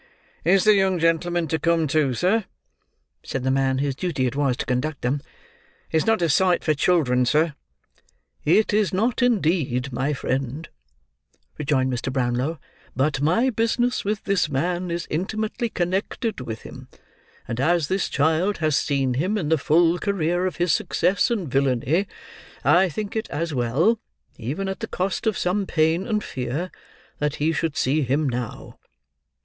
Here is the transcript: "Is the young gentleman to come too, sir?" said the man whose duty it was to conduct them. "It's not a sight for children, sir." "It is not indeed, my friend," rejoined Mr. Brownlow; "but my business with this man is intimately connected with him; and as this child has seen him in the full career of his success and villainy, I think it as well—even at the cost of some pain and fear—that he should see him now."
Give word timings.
"Is 0.43 0.63
the 0.63 0.73
young 0.73 0.97
gentleman 0.97 1.47
to 1.49 1.59
come 1.59 1.85
too, 1.87 2.15
sir?" 2.15 2.45
said 3.21 3.43
the 3.43 3.51
man 3.51 3.77
whose 3.77 3.93
duty 3.93 4.25
it 4.25 4.35
was 4.35 4.57
to 4.57 4.65
conduct 4.65 5.03
them. 5.03 5.21
"It's 5.91 6.07
not 6.07 6.23
a 6.23 6.27
sight 6.29 6.63
for 6.63 6.73
children, 6.73 7.23
sir." 7.23 7.53
"It 8.43 8.73
is 8.73 8.91
not 8.91 9.21
indeed, 9.21 9.93
my 9.93 10.13
friend," 10.13 10.67
rejoined 11.59 11.93
Mr. 11.93 12.11
Brownlow; 12.11 12.59
"but 12.95 13.21
my 13.21 13.51
business 13.51 14.03
with 14.03 14.23
this 14.23 14.49
man 14.49 14.89
is 14.89 15.05
intimately 15.11 15.69
connected 15.69 16.39
with 16.41 16.63
him; 16.63 16.87
and 17.47 17.59
as 17.59 17.87
this 17.87 18.09
child 18.09 18.57
has 18.57 18.75
seen 18.75 19.13
him 19.13 19.37
in 19.37 19.49
the 19.49 19.55
full 19.59 19.99
career 19.99 20.47
of 20.47 20.55
his 20.55 20.73
success 20.73 21.29
and 21.29 21.47
villainy, 21.47 22.07
I 22.63 22.89
think 22.89 23.15
it 23.15 23.29
as 23.29 23.53
well—even 23.53 24.67
at 24.67 24.79
the 24.79 24.87
cost 24.87 25.27
of 25.27 25.37
some 25.37 25.67
pain 25.67 26.07
and 26.07 26.23
fear—that 26.23 27.35
he 27.35 27.51
should 27.51 27.77
see 27.77 28.01
him 28.01 28.27
now." 28.27 28.79